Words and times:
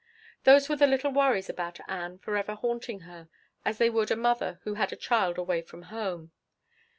Those 0.45 0.67
were 0.67 0.75
the 0.77 0.87
little 0.87 1.11
worries 1.11 1.47
about 1.47 1.79
Ann 1.87 2.17
forever 2.17 2.55
haunting 2.55 3.01
her, 3.01 3.29
as 3.63 3.77
they 3.77 3.91
would 3.91 4.09
a 4.09 4.15
mother 4.15 4.59
who 4.63 4.73
had 4.73 4.91
a 4.91 4.95
child 4.95 5.37
away 5.37 5.61
from 5.61 5.83
home. 5.93 6.31